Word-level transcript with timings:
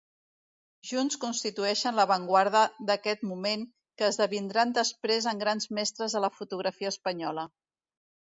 Junts 0.91 1.17
constitueixen 1.25 1.99
l'avantguarda 1.99 2.61
d'aquest 2.91 3.21
moment 3.33 3.67
que 4.03 4.09
esdevindran 4.13 4.73
després 4.79 5.29
en 5.33 5.43
grans 5.45 5.71
mestres 5.81 6.17
de 6.19 6.25
la 6.27 6.33
fotografia 6.41 6.95
espanyola. 6.97 7.47